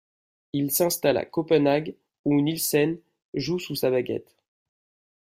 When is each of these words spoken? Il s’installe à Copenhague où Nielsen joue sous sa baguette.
Il 0.53 0.71
s’installe 0.71 1.17
à 1.17 1.25
Copenhague 1.25 1.93
où 2.25 2.41
Nielsen 2.41 2.97
joue 3.35 3.59
sous 3.59 3.75
sa 3.75 3.91
baguette. 3.91 4.35